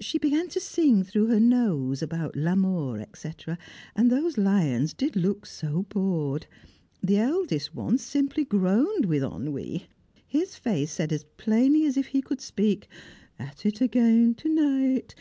[0.00, 3.30] She began to sing through her nose about "l'amour," &c.,
[3.94, 6.48] and those lions did look so bored;
[7.00, 9.84] the eldest one simply groaned with ennui.
[10.26, 12.88] His face said as plainly as if he could speak,
[13.38, 15.14] "At it again to night!"